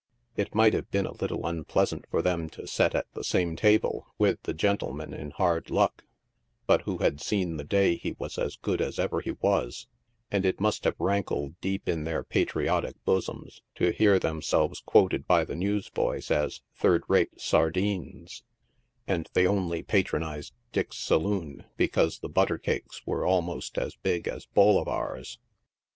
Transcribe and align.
It 0.35 0.55
might 0.55 0.73
have 0.73 0.89
been 0.89 1.05
a 1.05 1.13
little 1.13 1.45
un 1.45 1.63
pleasant 1.63 2.05
for 2.09 2.23
them 2.23 2.49
to 2.49 2.65
set 2.65 2.95
at 2.95 3.05
the 3.13 3.23
same 3.23 3.55
table 3.55 4.07
v\ 4.19 4.29
ith 4.29 4.41
the 4.41 4.53
gentleman 4.55 5.13
in 5.13 5.29
hard 5.29 5.69
luck, 5.69 6.05
but 6.65 6.81
who 6.85 6.97
had 6.97 7.21
seen 7.21 7.57
the 7.57 7.63
day 7.63 7.97
he 7.97 8.15
was 8.17 8.39
as 8.39 8.55
good 8.55 8.81
as 8.81 8.97
ever 8.97 9.21
he 9.21 9.33
was; 9.43 9.85
and 10.31 10.43
it 10.43 10.59
must 10.59 10.85
have 10.85 10.95
rankled 10.97 11.53
deep 11.61 11.87
in 11.87 12.03
their 12.03 12.23
patriotic 12.23 12.95
bosoms 13.05 13.61
to 13.75 13.91
hear 13.91 14.17
themselves 14.17 14.79
quoted 14.83 15.27
by 15.27 15.45
the 15.45 15.53
newsboys 15.55 16.31
as 16.31 16.61
third 16.73 17.03
rate" 17.07 17.39
sardines," 17.51 18.43
and 19.05 19.29
they 19.33 19.45
only 19.45 19.83
patronized 19.83 20.55
Dick's 20.71 20.97
saloon 20.97 21.63
because 21.77 22.17
the 22.17 22.27
butter 22.27 22.57
cakes 22.57 23.05
were 23.05 23.23
almost 23.23 23.77
as 23.77 23.95
big 23.97 24.27
as 24.27 24.47
bolivars. 24.47 25.37